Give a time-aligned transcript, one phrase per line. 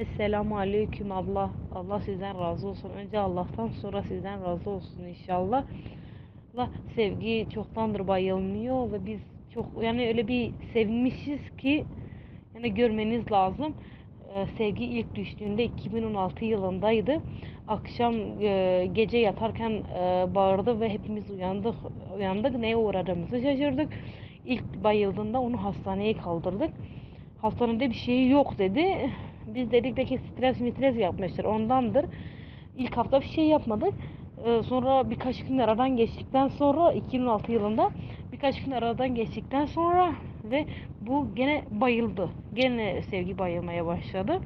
[0.00, 1.50] Esselamu Aleyküm abla.
[1.74, 2.90] Allah sizden razı olsun.
[2.90, 5.64] Önce Allah'tan sonra sizden razı olsun inşallah.
[6.54, 9.20] Allah sevgi çoktandır bayılmıyor ve biz
[9.54, 11.84] çok yani öyle bir sevmişiz ki
[12.54, 13.74] yani görmeniz lazım.
[14.34, 17.20] Ee, sevgi ilk düştüğünde 2016 yılındaydı.
[17.68, 21.74] Akşam e, gece yatarken e, bağırdı ve hepimiz uyandık.
[22.16, 23.88] Uyandık neye uğradığımızı şaşırdık.
[24.46, 26.70] İlk bayıldığında onu hastaneye kaldırdık.
[27.42, 29.10] Hastanede bir şey yok dedi.
[29.46, 32.04] Biz dedik de ki stres mitres yapmıştır ondandır.
[32.76, 33.94] İlk hafta bir şey yapmadık.
[34.44, 37.90] Ee, sonra birkaç gün aradan geçtikten sonra 2016 yılında
[38.32, 40.66] birkaç gün aradan geçtikten sonra ve
[41.00, 42.30] bu gene bayıldı.
[42.54, 44.40] Gene sevgi bayılmaya başladı.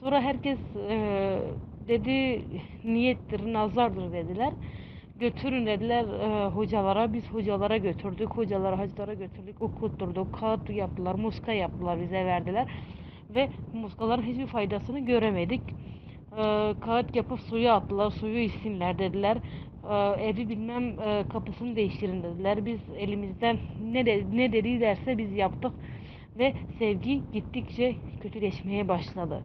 [0.00, 0.58] Sonra herkes
[0.90, 1.38] e,
[1.88, 2.42] dedi
[2.84, 4.52] niyettir, nazardır dediler.
[5.20, 7.12] Götürün dediler e, hocalara.
[7.12, 8.30] Biz hocalara götürdük.
[8.30, 9.62] Hocalara, hacılara götürdük.
[9.62, 10.32] Okutturduk.
[10.40, 11.14] Kağıt yaptılar.
[11.14, 12.00] Muska yaptılar.
[12.00, 12.66] Bize verdiler.
[13.34, 15.60] Ve muskaların hiçbir faydasını göremedik.
[16.32, 18.10] E, kağıt yapıp suya attılar.
[18.10, 19.36] Suyu içsinler dediler.
[19.90, 22.66] E, evi bilmem e, kapısını değiştirin dediler.
[22.66, 23.58] Biz elimizden
[23.92, 25.72] ne, de, ne dedilerse biz yaptık.
[26.38, 29.42] Ve sevgi gittikçe kötüleşmeye başladı.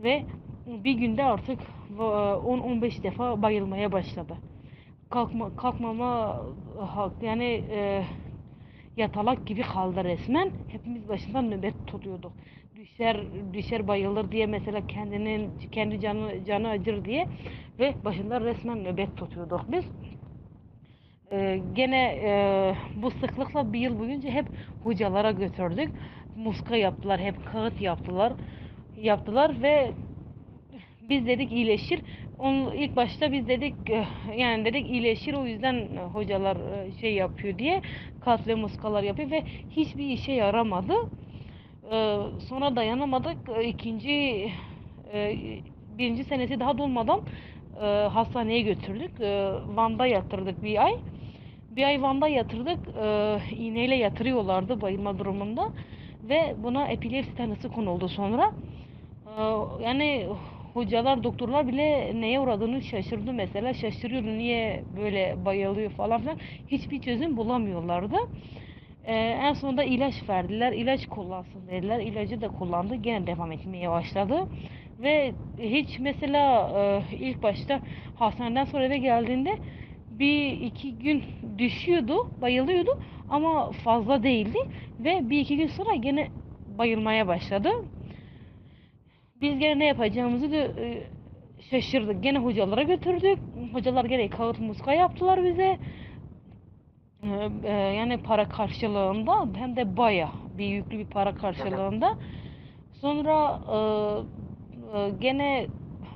[0.00, 0.24] Ve
[0.66, 1.60] bir günde artık
[1.98, 4.36] e, 10-15 defa bayılmaya başladı
[5.12, 6.42] kalkma, kalkmama
[7.22, 8.04] yani e,
[8.96, 10.50] yatalak gibi kaldı resmen.
[10.68, 12.32] Hepimiz başından nöbet tutuyorduk.
[12.82, 13.16] Düşer
[13.52, 17.28] düşer bayılır diye mesela kendinin kendi canı canı acır diye
[17.78, 19.84] ve başından resmen nöbet tutuyorduk biz.
[21.32, 24.46] E, gene e, bu sıklıkla bir yıl boyunca hep
[24.84, 25.90] hocalara götürdük.
[26.36, 28.32] Muska yaptılar, hep kağıt yaptılar.
[28.96, 29.92] Yaptılar ve
[31.08, 32.00] biz dedik iyileşir.
[32.38, 37.58] Onun ilk başta biz dedik eh, yani dedik iyileşir o yüzden hocalar eh, şey yapıyor
[37.58, 37.82] diye
[38.20, 40.94] katli muskalar yapıyor ve hiçbir işe yaramadı.
[41.92, 43.38] Ee, sonra dayanamadık.
[43.48, 44.10] Ee, ikinci
[45.12, 45.36] e,
[45.98, 47.20] birinci senesi daha dolmadan
[47.82, 49.20] e, hastaneye götürdük.
[49.20, 50.92] E, Van'da yatırdık bir ay.
[51.70, 52.78] Bir ay Van'da yatırdık.
[53.58, 55.70] İğneyle yatırıyorlardı bayılma durumunda
[56.22, 58.52] ve buna epilepsi tanısı konuldu sonra.
[59.82, 60.28] Yani
[60.74, 63.74] hocalar, doktorlar bile neye uğradığını şaşırdı mesela.
[63.74, 66.36] Şaşırıyordu niye böyle bayılıyor falan filan.
[66.68, 68.16] Hiçbir çözüm bulamıyorlardı.
[69.04, 70.72] Ee, en sonunda ilaç verdiler.
[70.72, 72.00] İlaç kullansın dediler.
[72.00, 72.94] İlacı da kullandı.
[72.94, 74.46] Gene devam etmeye başladı.
[74.98, 76.70] Ve hiç mesela
[77.10, 77.80] e, ilk başta
[78.14, 79.58] hastaneden sonra eve geldiğinde
[80.10, 81.22] bir iki gün
[81.58, 82.90] düşüyordu, bayılıyordu
[83.30, 84.58] ama fazla değildi
[85.00, 86.28] ve bir iki gün sonra gene
[86.78, 87.68] bayılmaya başladı.
[89.40, 91.02] Biz gene ne yapacağımızı da e,
[91.70, 92.22] şaşırdık.
[92.22, 93.38] Gene hocalara götürdük.
[93.72, 95.78] Hocalar gene kağıt muska yaptılar bize.
[97.22, 102.18] E, e, yani para karşılığında hem de baya bir yüklü bir para karşılığında.
[103.00, 103.78] Sonra e,
[104.98, 105.66] e, gene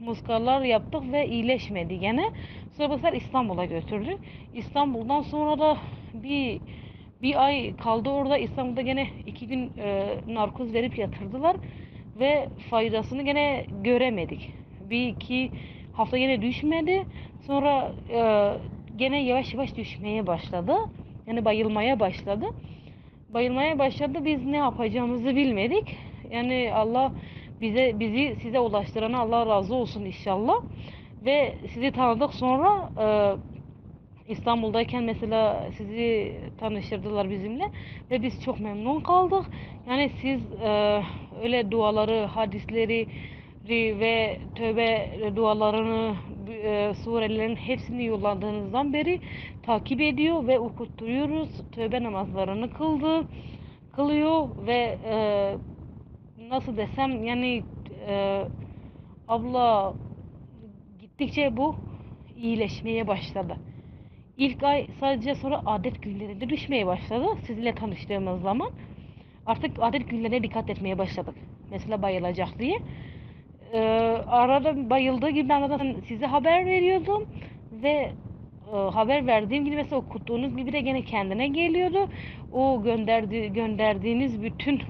[0.00, 2.30] muskalar yaptık ve iyileşmedi gene.
[2.76, 4.18] Sonra bu sefer İstanbul'a götürdük.
[4.54, 5.78] İstanbul'dan sonra da
[6.14, 6.60] bir
[7.22, 8.38] bir ay kaldı orada.
[8.38, 11.56] İstanbul'da gene iki gün e, narkoz verip yatırdılar
[12.18, 14.50] ve faydasını gene göremedik.
[14.90, 15.50] Bir iki
[15.92, 17.04] hafta gene düşmedi.
[17.46, 18.20] Sonra e,
[19.00, 20.76] gene yavaş yavaş düşmeye başladı.
[21.26, 22.46] Yani bayılmaya başladı.
[23.34, 24.24] Bayılmaya başladı.
[24.24, 25.96] Biz ne yapacağımızı bilmedik.
[26.30, 27.12] Yani Allah
[27.60, 30.54] bize bizi size ulaştırana Allah razı olsun inşallah.
[31.24, 33.06] Ve sizi tanıdık sonra e,
[34.32, 37.70] İstanbul'dayken mesela sizi tanıştırdılar bizimle
[38.10, 39.44] ve biz çok memnun kaldık.
[39.88, 41.02] Yani siz e,
[41.42, 43.06] öyle duaları, hadisleri
[43.68, 46.14] ve tövbe dualarını,
[46.48, 49.20] e, surelerin hepsini yolladığınızdan beri
[49.62, 51.48] takip ediyor ve okutturuyoruz.
[51.72, 53.24] Tövbe namazlarını kıldı,
[53.92, 55.56] kılıyor ve e,
[56.48, 57.62] nasıl desem yani
[58.06, 58.44] e,
[59.28, 59.94] abla
[61.00, 61.76] gittikçe bu
[62.36, 63.56] iyileşmeye başladı.
[64.36, 67.26] İlk ay sadece sonra adet günlerinde düşmeye başladı.
[67.46, 68.70] Sizinle tanıştığımız zaman
[69.46, 71.34] artık adet günlerine dikkat etmeye başladık.
[71.70, 72.78] Mesela bayılacak diye.
[73.72, 73.78] Ee,
[74.26, 77.26] arada bayıldığı gibi ben zaten size haber veriyordum
[77.72, 78.12] ve
[78.72, 82.08] e, haber verdiğim gibi mesela okuttuğunuz gibi de gene kendine geliyordu.
[82.52, 84.82] O gönderdi, gönderdiğiniz bütün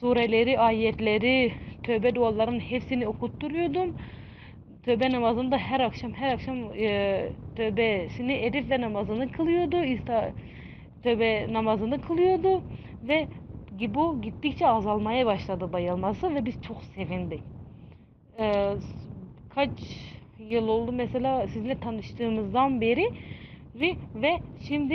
[0.00, 1.52] sureleri, ayetleri,
[1.82, 3.94] tövbe dualarının hepsini okutturuyordum
[4.84, 9.84] tövbe namazında her akşam her akşam e, tövbesini edip namazını kılıyordu.
[9.84, 10.32] İsta,
[11.02, 12.62] tövbe namazını kılıyordu
[13.02, 13.28] ve
[13.72, 17.57] bu gittikçe azalmaya başladı bayılması ve biz çok sevindik.
[18.38, 18.74] E,
[19.48, 19.70] kaç
[20.38, 23.12] yıl oldu mesela sizinle tanıştığımızdan beri
[23.74, 24.94] ve, ve şimdi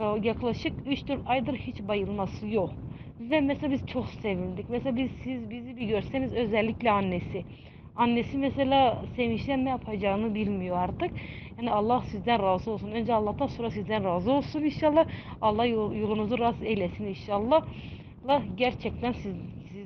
[0.00, 2.74] e, yaklaşık 3-4 aydır hiç bayılması yok.
[3.20, 4.68] Ve mesela biz çok sevindik.
[4.68, 7.44] Mesela biz siz bizi bir görseniz özellikle annesi.
[7.94, 11.10] Annesi mesela sevinçten ne yapacağını bilmiyor artık.
[11.58, 12.90] Yani Allah sizden razı olsun.
[12.92, 15.06] Önce Allah'tan sonra sizden razı olsun inşallah.
[15.40, 17.62] Allah yol- yolunuzu rast eylesin inşallah.
[18.24, 19.36] Allah gerçekten siz,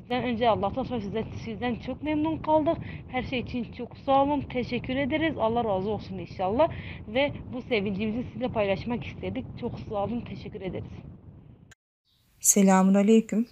[0.05, 2.77] sizden önce Allah'tan sonra sizden, sizden çok memnun kaldık.
[3.09, 4.41] Her şey için çok sağ olun.
[4.41, 5.35] Teşekkür ederiz.
[5.39, 6.69] Allah razı olsun inşallah.
[7.09, 9.45] Ve bu sevincimizi sizinle paylaşmak istedik.
[9.61, 10.21] Çok sağ olun.
[10.21, 10.93] Teşekkür ederiz.
[12.41, 13.47] Selamun aleyküm.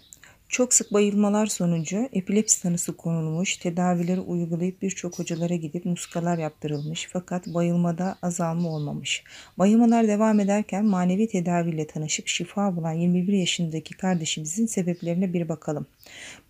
[0.53, 7.47] Çok sık bayılmalar sonucu epilepsi tanısı konulmuş, tedavileri uygulayıp birçok hocalara gidip muskalar yaptırılmış fakat
[7.47, 9.25] bayılmada azalma olmamış.
[9.59, 15.87] Bayılmalar devam ederken manevi tedaviyle tanışıp şifa bulan 21 yaşındaki kardeşimizin sebeplerine bir bakalım.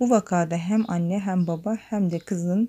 [0.01, 2.69] Bu vakada hem anne hem baba hem de kızın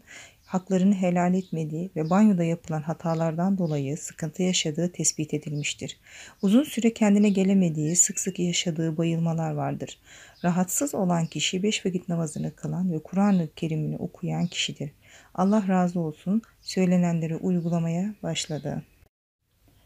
[0.54, 5.98] haklarını helal etmediği ve banyoda yapılan hatalardan dolayı sıkıntı yaşadığı tespit edilmiştir.
[6.42, 10.00] Uzun süre kendine gelemediği, sık sık yaşadığı bayılmalar vardır.
[10.44, 14.92] Rahatsız olan kişi beş vakit namazını kılan ve Kur'an-ı Kerim'ini okuyan kişidir.
[15.36, 18.84] Allah razı olsun söylenenleri uygulamaya başladı.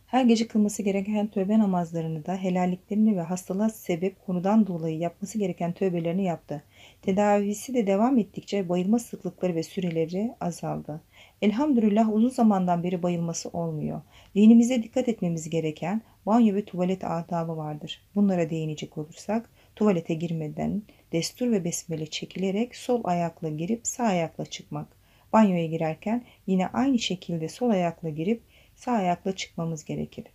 [0.08, 5.74] Her gece kılması gereken tövbe namazlarını da helalliklerini ve hastalığa sebep konudan dolayı yapması gereken
[5.74, 6.64] tövbelerini yaptı.
[7.02, 11.02] Tedavisi de devam ettikçe bayılma sıklıkları ve süreleri azaldı.
[11.42, 14.02] Elhamdülillah uzun zamandan beri bayılması olmuyor.
[14.36, 18.02] Dinimize dikkat etmemiz gereken banyo ve tuvalet adabı vardır.
[18.16, 20.82] Bunlara değinecek olursak tuvalete girmeden
[21.12, 24.88] destur ve besmele çekilerek sol ayakla girip sağ ayakla çıkmak.
[25.34, 28.42] Banyoya girerken yine aynı şekilde sol ayakla girip
[28.78, 30.26] sağ ayakla çıkmamız gerekir.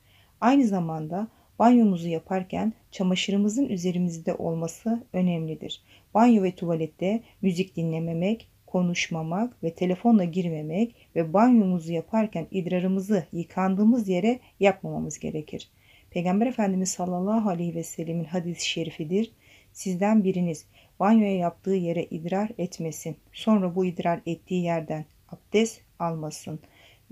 [0.41, 1.29] Aynı zamanda
[1.59, 5.83] banyomuzu yaparken çamaşırımızın üzerimizde olması önemlidir.
[6.15, 14.41] Banyo ve tuvalette müzik dinlememek, konuşmamak ve telefonla girmemek ve banyomuzu yaparken idrarımızı yıkandığımız yere
[14.61, 15.71] yapmamamız gerekir.
[16.11, 19.33] Peygamber Efendimiz sallallahu aleyhi ve sellemin hadis-i şerifidir.
[19.73, 20.67] Sizden biriniz
[21.01, 23.17] banyoya yaptığı yere idrar etmesin.
[23.33, 26.61] Sonra bu idrar ettiği yerden abdest almasın.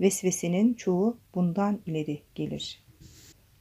[0.01, 2.83] Vesvesenin çoğu bundan ileri gelir.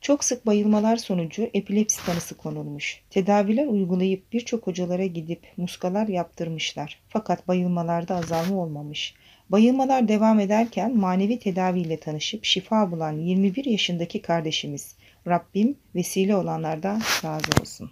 [0.00, 3.02] Çok sık bayılmalar sonucu epilepsi tanısı konulmuş.
[3.10, 7.00] Tedaviler uygulayıp birçok hocalara gidip muskalar yaptırmışlar.
[7.08, 9.14] Fakat bayılmalarda azalma olmamış.
[9.50, 14.96] Bayılmalar devam ederken manevi tedaviyle tanışıp şifa bulan 21 yaşındaki kardeşimiz
[15.26, 17.90] Rabbim vesile olanlardan razı olsun.